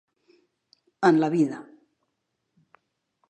[1.09, 1.59] En la vida.